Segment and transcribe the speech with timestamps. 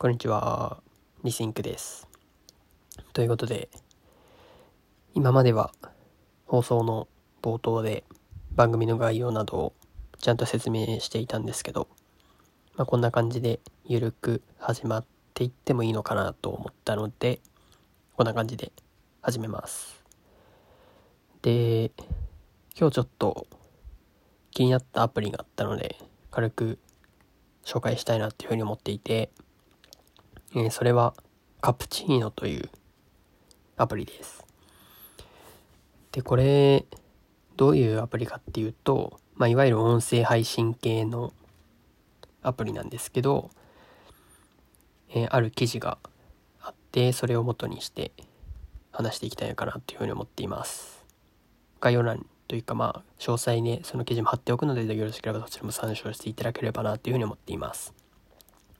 [0.00, 0.80] こんにちは、
[1.24, 2.06] リスインクです。
[3.12, 3.68] ということで、
[5.12, 5.72] 今までは
[6.46, 7.08] 放送の
[7.42, 8.04] 冒頭で
[8.52, 9.72] 番組の概要などを
[10.20, 11.88] ちゃんと説明していたんですけど、
[12.76, 17.40] まあ、こんな感じでゆるく始まっていってもいいのかなと思ったので、
[18.14, 18.70] こんな感じで
[19.20, 20.04] 始めます。
[21.42, 21.90] で、
[22.78, 23.48] 今日ちょっと
[24.52, 25.96] 気になったアプリがあったので、
[26.30, 26.78] 軽く
[27.64, 29.32] 紹介したいなっていうふうに思っていて、
[30.54, 31.14] えー、それは
[31.60, 32.70] カプチーノという
[33.76, 34.44] アプリです。
[36.12, 36.86] で、これ、
[37.56, 41.32] どういうアプリかっていうと、まあ、いわゆる音声配信系の
[42.42, 43.50] アプリなんですけど、
[45.10, 45.98] えー、ある記事が
[46.60, 48.12] あって、それを元にして
[48.90, 51.04] 話していきたいのかなというふうに思っています。
[51.80, 57.92] 概要欄というかまあ、詳細ね、その記事も貼っておくので、よろしければそちらも参照していただければなというふうに思っています。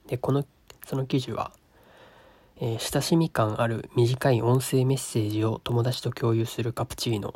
[0.07, 0.45] で、この、
[0.85, 1.51] その記事は、
[2.61, 7.33] えー、親しみ感ある短い音声メッセージを友達と共有するカプチーノ。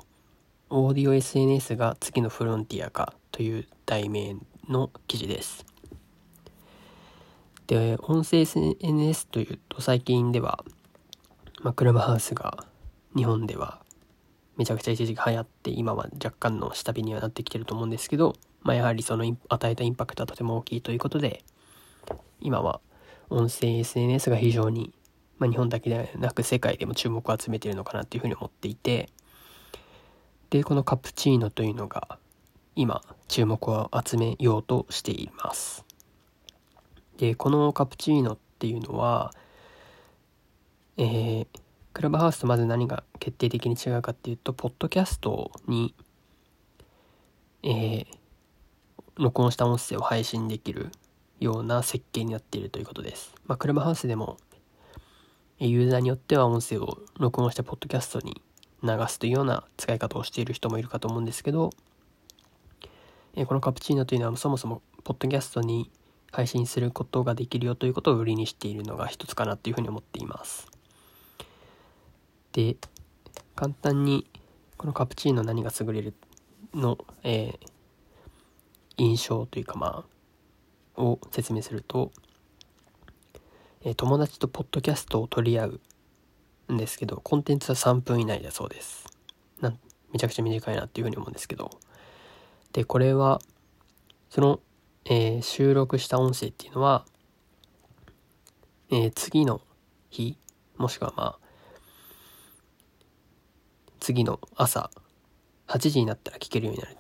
[0.70, 4.36] オーディオ SNS が次のフロンティアかという題名
[4.68, 5.66] の記事です。
[7.68, 10.66] で音声 SNS というと最近では、
[11.62, 12.66] まあ、クラブハウスが
[13.16, 13.82] 日本では
[14.58, 21.46] めちゃくちゃ一時期流行って今は若干の下火にはなってきてると思うんですけど、まあ、やはりその与えたインパクトはとても大きいということで
[22.42, 22.82] 今は
[23.30, 24.92] 音声 SNS が非常に
[25.44, 29.10] まあ、日本だけでなく世界でも注目を集めているのかなというふうに思っていて
[30.50, 32.18] でこのカプチーノというのが
[32.78, 35.84] 今注目を集めようとしています
[37.18, 39.34] でこのカプチーノっていうのは
[40.96, 41.48] えー、
[41.92, 45.94] クラブハウスとまず何が決定的に違うかっていうとポッドキャストに
[47.64, 48.06] えー、
[49.18, 50.90] 録音した音声を配信できる
[51.40, 53.34] ような設計になっているということです。
[53.46, 54.38] まあ、クラブハウスでも
[55.60, 58.42] ユーザーによっては音声を録音したポッドキャストに
[58.84, 61.70] 流すというような使い方をしている人もいるかと思うんですけど、
[63.36, 65.90] えこのカプチーノというのはそもそもポッドキャストに
[66.32, 70.68] 配信することができるよということを売りにしているのが一つかなというふうに思っています。
[72.52, 72.76] で、
[73.56, 74.28] 簡単に
[74.78, 76.14] このカプチーノ何が優れる
[76.74, 77.58] の、えー、
[78.98, 80.04] 印象というかま
[80.98, 82.12] あ、を説明すると、
[83.86, 85.66] え友達とポッドキャストを取り合
[86.70, 89.06] うんですけど、コンテンツは3分以内だそうです。
[89.60, 89.74] な
[90.14, 91.70] めちゃくちゃ短いなっていうふうに思うんですけど。
[92.72, 93.42] で、これは、
[94.30, 94.62] その、
[95.06, 97.06] えー、収録した音声っていうのは、
[98.90, 99.60] えー、次の
[100.10, 100.38] 日、
[100.78, 101.40] もしくはまあ、
[104.00, 104.92] 次の朝、
[105.68, 106.98] 8時になったら聞けるようになる。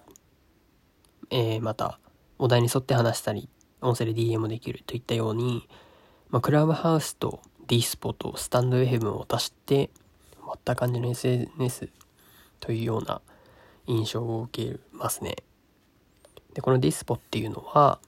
[1.30, 2.00] えー、また、
[2.40, 3.48] お題に沿って話したり、
[3.80, 5.70] 音声で DM できるといったように、
[6.34, 9.92] まあ、クラブハウスとディスポとスタンド FM を足して
[10.42, 11.90] 割った感じの SNS
[12.60, 13.22] というような
[13.86, 15.36] 印象を受けますね。
[16.56, 18.00] で、このディスポっていうのは、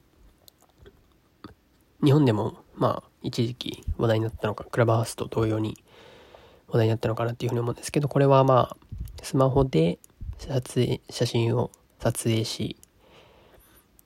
[2.03, 5.77] 日本でもまあ一時期話題になったのか、クラブハウスと同様に
[6.67, 8.77] 話題になったのかなっていうふうに思うんですけど、これはまあ
[9.21, 9.99] スマホで
[10.39, 11.69] 撮影、写真を
[11.99, 12.75] 撮影し、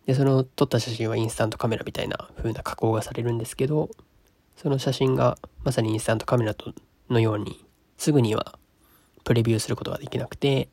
[0.08, 3.90] で、その撮った写真はインスタントカメラみたいな風な加工がされるんですけど、
[4.62, 6.74] その写真がまさにインスタントカメラと
[7.10, 7.66] のように
[7.98, 8.60] すぐには
[9.24, 10.68] プレビューすることができなくて、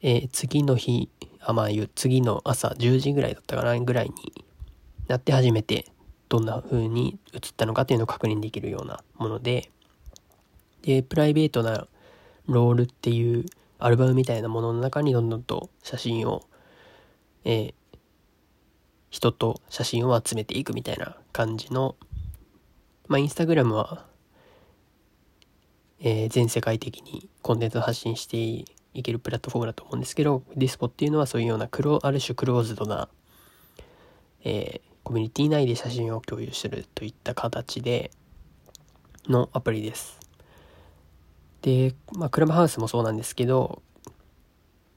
[0.00, 4.44] えー、次の日、あ、まあいう次の朝10時ぐらいだったかなぐらいに
[5.08, 5.86] なって初めて
[6.28, 9.72] どんな風に映ったのかっていうのを確認できるようなもので、
[10.82, 11.88] で、プライベートな
[12.46, 13.44] ロールっていう
[13.80, 16.44] アルバムみたいなものの中にどんどんと写真を、
[17.44, 17.74] えー、
[19.10, 21.96] 人と写真を集めていくみたいな感じの
[23.08, 24.06] まあ、インスタグラムは、
[26.00, 33.08] えー、全世界的にコンテンツを発信していけるプラットフォームだと思うんですけど、ディスポっていうのはそういうようなクロ、ある種クローズドな、
[34.44, 38.10] えー、コミュニティ内で写真を共有するといった形で、
[39.26, 40.18] のアプリです。
[41.62, 43.82] で、まあ、クラブハウスもそうなんですけど、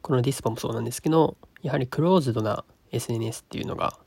[0.02, 3.98] このディスポもそうなんですけど、やはりクローズドな SNS っていうのが、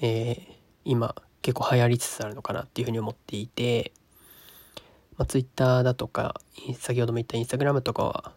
[0.00, 0.54] えー、
[0.84, 3.92] 今、結構流行りつつあるのかなっていうふうに思っていて、
[5.16, 6.40] まあ、Twitter だとか、
[6.78, 8.32] 先ほども言った Instagram とかは、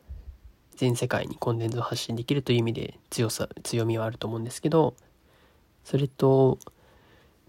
[0.76, 4.96] 全世界にコンテンツを発信できるという意味で強さ、強みはあると思うんですけど、
[5.84, 6.60] それと、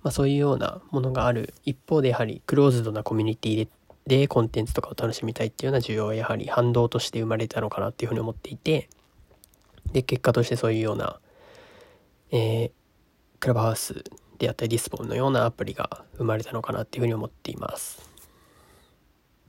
[0.03, 3.69] まあ、そういうようなものがある一方でやはりクローズドなコミュニティで
[4.07, 8.89] でコンテンツとかを楽しみたいっていうような需要はやはり反動として生まれたのかなっていうふうに思っていて
[9.93, 11.21] で結果としてそういうような、
[12.33, 12.71] えー、
[13.39, 14.03] クラブハウス
[14.43, 18.11] であったりディスポンのようなアプリが生まれたのかなっていうふうに思っています。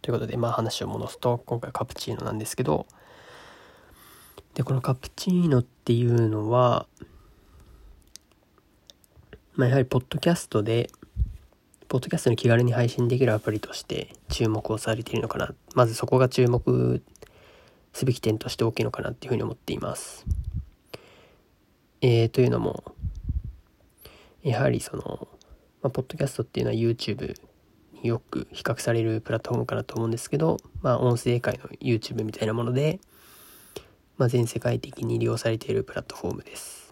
[0.04, 2.86] ということでまあ話を戻すと今回カプチーノなんですけど
[4.54, 6.86] でこのカプチーノっていうのは
[9.56, 10.92] まあやはりポッドキャストで
[11.88, 17.02] ポッドキャストに気軽に配信できるアプリとして注目をされているのかなまずそこが注目
[17.94, 20.24] すべき点として大きいのかなっていうふうに思っています。
[22.02, 22.94] えー、というのも
[24.44, 25.28] やはりその、
[25.82, 27.36] まあ、ポッドキャストっていうのは YouTube
[27.94, 33.00] によく比較されるプラットフォームかなと思うんですけど、まあ、音声界の YouTube みたいなもので、
[34.18, 36.92] まあ、全世界的に利用されているプラットフォームです。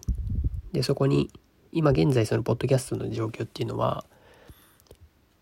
[0.72, 1.30] で、そこに、
[1.70, 4.04] 今現在そのポッドキャストの状況っていうのは、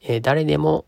[0.02, 0.86] えー、誰でも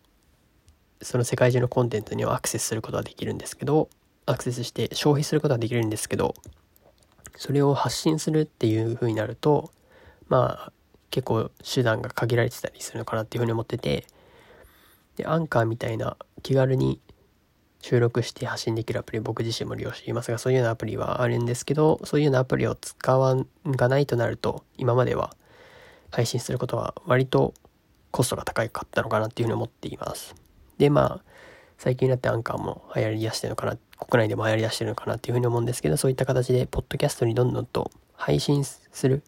[1.02, 3.88] その世界中のコンテンツにはアクセスすることができるんですけど、
[4.26, 6.34] アクセスして消費することができるんですけど、
[7.36, 9.72] それを発信するっていう風になると、
[10.28, 10.72] まあ、
[11.12, 14.06] 結構手段が限られてたりするのかなっていうふうに思ってて
[15.16, 16.98] でアンカーみたいな気軽に
[17.82, 23.36] 収録して発信できるアプリ僕自身も利用していますがそういうようなアプリはあるんですけどそういうようなアプリを使わ
[23.66, 25.36] がないとなると今までは
[26.10, 27.54] 配信することは割と
[28.10, 30.34] コストが高かったのかなっていうふうに思っています。
[30.78, 31.24] でまあ
[31.76, 39.22] 最近になってアンカーも流行りだしてるのかな国内でも流行りだしてるのかなっていうふうに思うんですけどそういった形でポッドキャストにどんどんと配信する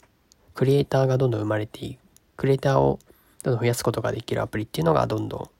[0.54, 1.98] クリエイターがどんどん生まれていく、
[2.36, 3.00] クリエイターを
[3.42, 5.50] どんどん増やすことができるアプリっていうのがどんどん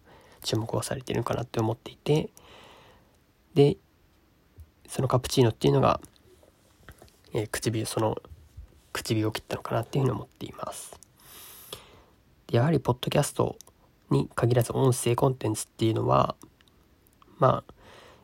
[0.43, 2.31] 注目をされてるのかなって思っていて、
[3.55, 3.77] で、
[4.89, 6.01] そのカプチーノっていうのが、
[7.33, 8.17] えー、唇、その
[8.93, 10.99] 唇を切ったのかなっていうふうに思っています。
[12.53, 13.57] やはり、ポッドキャスト
[14.11, 16.37] に限らず音声コンテンツっていうのは、
[17.39, 17.75] まあ、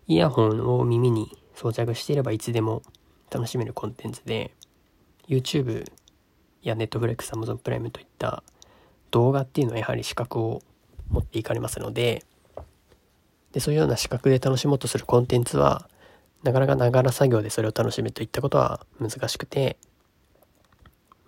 [0.07, 2.83] イヤホンを耳に装着していればいつでも
[3.31, 4.55] 楽しめるコンテンツで、
[5.27, 5.91] YouTube
[6.63, 8.43] や Netflix、Amazon プライムといった
[9.11, 10.63] 動画っていうのはやはり視覚を
[11.11, 12.25] 持っていかれますので、
[13.53, 15.89] で、そういうような視覚で楽しもうとするコンテンツは、
[16.43, 19.77] なかなかながら作業でそれを楽しむといったことは難しくて、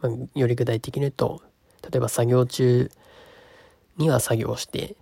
[0.01, 1.43] まあ、より具体的に言うと、
[1.83, 2.91] 例えば作業中
[3.99, 4.97] には作業して、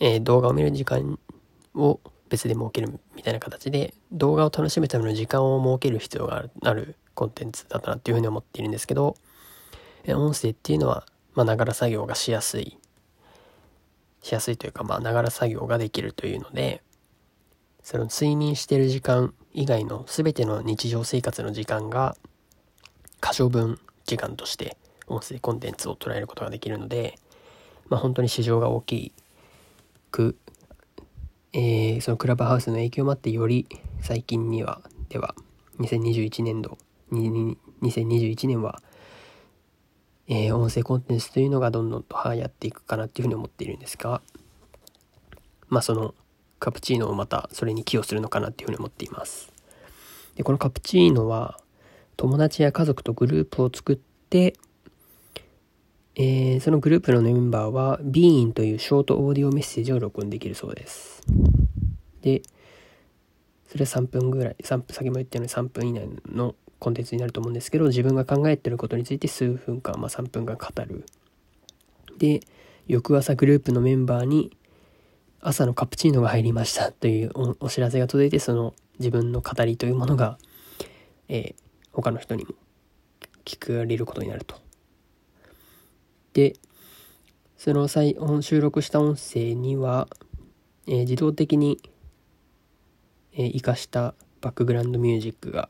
[0.00, 1.18] えー、動画を見る時間
[1.74, 9.16] を別で設けるみたいな形で動画を楽しむための時間を設ける必要があるコンテンツだったなっていうふうに思っているんですけど、
[10.08, 12.78] 音声っていうのは、ながら作業がしやすい、
[14.22, 16.82] しやすいというか、ま、ながら作業ができるというので、
[17.82, 22.16] その睡眠してる時間以外の全ての日常生活の時間が、
[23.20, 24.76] 可処分時間として
[25.08, 27.18] 音声コンテンツを捉えることができるので、
[27.88, 29.12] まあ、本当に市場が大き
[30.10, 30.36] く、
[31.58, 33.66] えー、そのクラブハウスの影響もあってより
[34.02, 35.34] 最近にはでは
[35.78, 36.76] 2021年度
[37.12, 38.82] 2021年は、
[40.28, 44.20] えー、音声コンテンツというのがどんどんと流行っていくかなっていうふうに思っているんですが、
[45.68, 46.14] まあその
[46.58, 49.50] カプチーノをまたそれに寄与するのかなっていうふうに思っています。
[50.34, 51.58] で、このカプチーノは
[52.18, 53.98] 友達や家族とグループを作っ
[54.28, 54.54] て、
[56.16, 61.22] えー、そのグループのメンバーは Bean というショートオーディオメッセージを録音できるそうです。
[62.26, 62.42] で、
[63.68, 71.06] それは3分ぐらい、3分、先も言ったように3分以内のコンテンツになると思うんですけど、自分が考えてることについて数分間、まあ、3分間語る。
[72.18, 72.40] で、
[72.88, 74.56] 翌朝グループのメンバーに
[75.40, 77.30] 朝のカプチーノが入りましたという
[77.60, 80.36] お知らせが届いて、その自分の語りというものが、
[81.28, 82.54] えー、他の人にも
[83.44, 84.56] 聞かれることになると。
[86.32, 86.54] で、
[87.56, 90.08] その再収録した音声には、
[90.88, 91.80] えー、自動的に、
[93.36, 95.68] えー、活かしたバックグラウンドミュージックが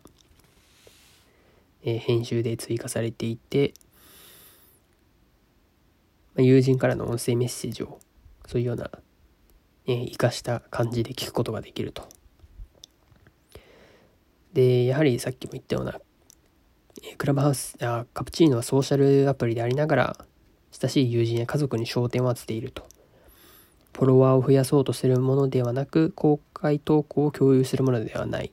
[1.87, 3.73] え編集で追加されていて、
[6.35, 8.01] ま友人からの音声メッセージを
[8.47, 8.91] そういうような、
[9.87, 12.03] え活かした感じで聞くことができると。
[14.53, 16.01] で、やはりさっきも言ったような、
[17.17, 20.27] クラブハウスあ、カプチーノはソーシャルアプリでありながら、
[20.73, 22.85] 親しい友人や家族に焦点を当てていると。
[23.97, 28.53] フォロワーを増やそうとするものではなく、公開投稿を共有するものではない。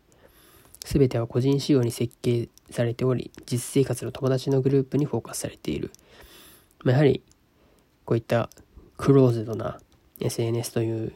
[0.86, 5.92] すべては個人仕様に設計されており、実生活の友達のグループにフォーカスされている。
[6.86, 7.22] まあ、やはり、
[8.06, 8.50] こういった
[8.96, 9.82] クローズドな
[10.22, 11.12] SNS という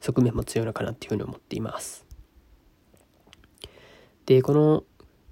[0.00, 2.06] 側面も強いのかなっていうふうに思っています。
[4.24, 4.82] で、この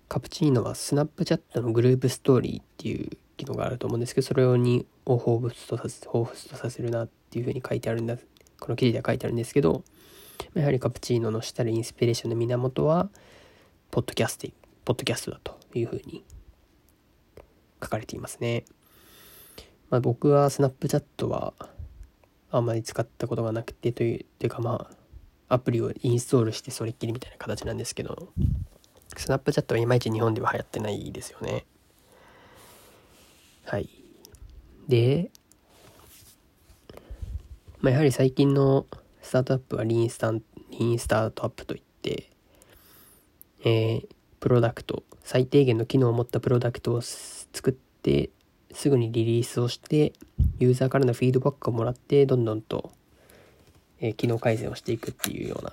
[0.08, 8.16] カプチーノはスナップチャットのグループストーリーっていう機能があると思うんですけど、それをにを彷彿とさせ彷彿とさせるなってっていうふうに書いてあるんだ、
[8.58, 9.84] この記事では書いてあるんですけど、
[10.54, 13.08] やはりカプチーノのしたるインスピレーションの源は、
[13.92, 14.52] ポッドキャスティ、
[14.84, 16.24] ポッドキャストだというふうに
[17.80, 18.64] 書かれていますね。
[19.90, 21.54] まあ、僕はスナップチャットは
[22.50, 24.88] あんまり使ったことがなくてというというかま
[25.48, 28.32] あアプリをインストールしてそれっきりみたいな形なんですけど
[29.16, 31.64] スナップチャットはいまいち日本では流行ってないですよね
[33.64, 34.00] はい
[34.90, 35.30] で、
[37.80, 38.86] まあ、やはり最近の
[39.22, 42.30] スタートアップはリーンスタンリーンスタートアップといって
[43.62, 44.06] えー、
[44.40, 48.30] プロダクト最低限の機能を持ったプロダクトを作って
[48.72, 50.12] すぐにリリースをして
[50.58, 52.92] ユーザーからのフィードバックをもらってどんどんと、
[54.00, 55.72] えー、機能改善をしていくっていうような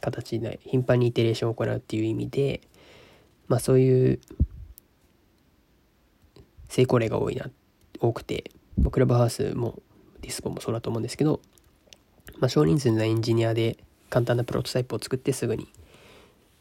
[0.00, 2.60] 形で頻繁にイテレーションを行うっていう意味で
[3.48, 4.20] まあそういう
[6.68, 7.46] 成功例が多いな
[8.00, 8.50] 多くて
[8.90, 9.80] クラブハウスも
[10.22, 11.40] ディスコもそうだと思うんですけど、
[12.38, 13.76] まあ、少人数のエンジニアで
[14.08, 15.68] 簡単なプロトタイプを作ってすぐに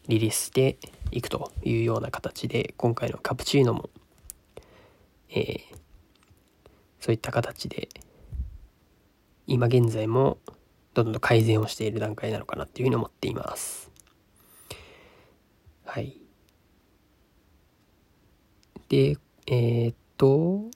[0.07, 0.77] リリースして
[1.11, 3.89] いくというような形で今回のカプチーノも、
[5.29, 5.59] えー、
[6.99, 7.89] そういった形で
[9.47, 10.37] 今現在も
[10.93, 13.91] どんどん改善をしている段階なのかなっていうふうに思っています。
[15.85, 16.17] はい。
[18.89, 20.69] で、えー、っと、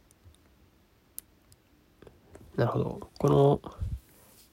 [2.57, 3.09] なるほど。
[3.17, 3.62] この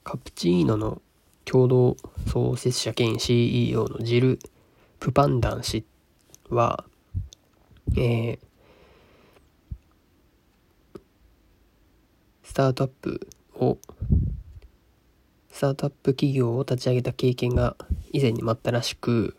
[0.03, 1.01] カプチーノの
[1.45, 4.39] 共同創設者兼 CEO のジル・
[4.99, 5.85] プパンダン氏
[6.49, 6.83] は、
[7.95, 8.39] えー、
[12.43, 13.77] スタートアップを、
[15.49, 17.77] スタートアップ企業を立ち上げた経験が
[18.11, 19.35] 以前にもあったらしく、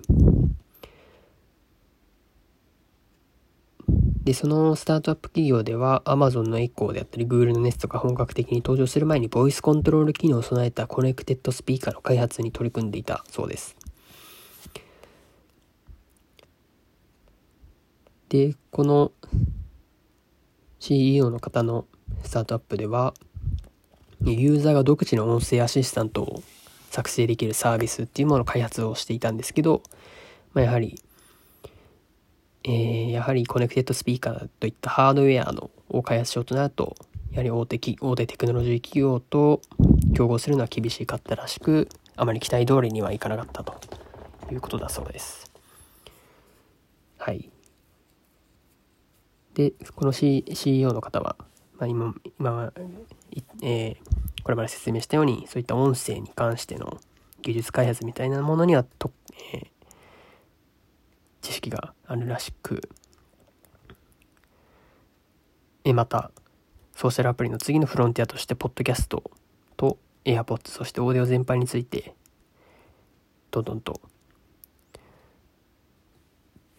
[4.24, 13.76] で、そのスタートアップ企業では Amazon の Echo であったり Google の Nest が本格的に登場する前にボイスコントロール機能を備えたコネクテッドスピーカーの開発に取り組んでいたそうです。
[18.30, 19.12] で、この
[20.80, 21.86] CEO の方の
[22.24, 23.14] スタートアップでは、
[24.22, 26.42] ユーザーが独自の音声アシスタントを
[26.90, 29.82] 作成できるサービスっていうものを開発をしていたんですけど、
[30.54, 31.00] まあ、やはり、
[32.64, 36.96] えー、やはりコネクテッドスピーカーといったハードウェアのを開発しようとなると、
[37.32, 39.60] やはり大手大手テクノロジー企業と
[40.14, 43.74] 競合するのは厳しかったらしく、あまり期待通りにはいかなかったと
[44.50, 45.52] いうことだそうです。
[47.18, 47.50] はい。
[49.54, 51.36] で、この、C、CEO の方は、
[51.78, 52.72] まあ、今、今は、
[53.62, 56.98] えー、これまで説明したように、そういった音声に関しての
[57.42, 59.12] 技術開発みたいなものにはと、
[59.52, 59.66] えー、
[61.44, 62.80] 知識があるらしく、
[65.84, 66.30] えまた、
[66.96, 69.30] ソーシャルアプリの次のフロンティアとして、ポッドキャスト
[69.76, 72.14] と AirPods、そしてオーディオ全般について、
[73.50, 74.00] どんどんと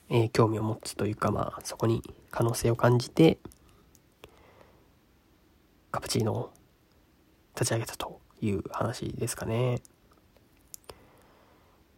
[0.10, 3.40] えー、興味を持つというかまあそこに可能性を感じて
[5.92, 6.54] カプチーノを
[7.56, 9.82] 立ち上げたという話ですかね。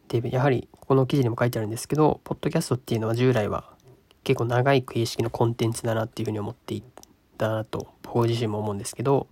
[0.08, 3.74] でやはりこの記事にも書いてあるんですけどポッドキャストっていうのは従来は
[4.24, 6.84] 結構長い形式のコンテンツだなっていうふうに思ってい
[7.38, 9.28] たなと僕自身も思うんですけど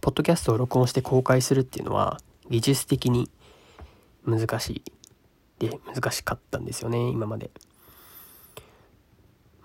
[0.00, 3.30] ポッドキャストを録音して公開するっていうのは技術的に
[4.24, 4.82] 難しい
[5.58, 7.50] で難しかったんですよね今まで。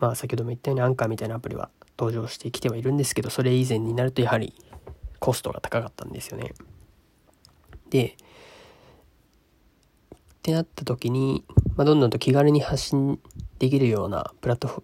[0.02, 4.56] まあ先ほども言ったようにアンカーみたいなアプリは登場してきてはいるんですけど、それ以前になるとやはり
[5.20, 6.54] コストが高かったんですよね。
[7.92, 8.18] で、
[10.42, 11.46] ってなった時に、
[11.76, 13.20] まあ、どんどんと気軽に発信
[13.60, 14.84] できるようなプラットフォ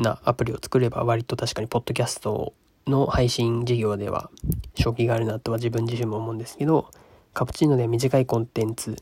[0.00, 2.52] ーなアプリを作れば割と確かにポッドキャスト
[2.86, 4.30] の配信事業では
[4.74, 6.90] 正気があるなとは自分自身も思うんですけど、
[7.32, 8.96] カプチーノでは短いコンテンツ、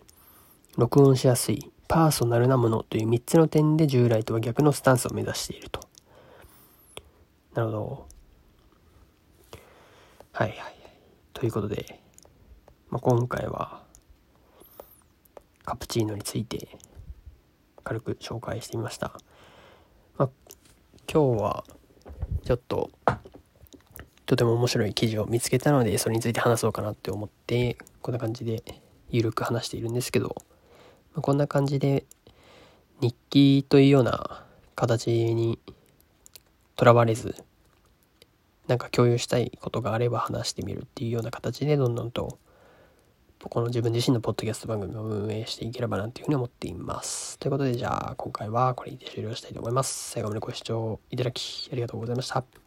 [0.77, 5.81] 録音しやすい、パーソナルなものという3つの点で従来とは逆のスタンスを目指していると。
[7.55, 8.07] なるほど。
[10.31, 10.59] はいはい。
[11.33, 12.01] ということで、
[12.91, 13.83] まあ、今回は
[15.67, 16.79] カプチーノについて
[17.85, 19.13] 軽く紹介してみました。
[20.17, 20.31] まあ、
[21.13, 21.65] 今日は
[22.45, 22.91] ちょっと
[24.25, 28.63] とても面白い記事を見つけたのでそれについて話そうかなって思ってこんな感じで
[29.11, 30.35] ゆるく話しているんですけど
[31.17, 32.05] まあ、こんな感じで
[33.01, 34.45] 日記というような
[34.75, 35.59] 形に
[36.77, 37.35] とらわれず
[38.69, 42.39] なんか共有したいことがあれば話してみるっていうような形でどんどんと
[43.45, 47.39] この自分自身のポッドキャスト番組を運営していければなというふうに思っています。
[47.39, 50.11] ということでじゃあ今回はこれで終了したいと思います。
[50.13, 52.66] 最後までご視聴いただきありがとうございました。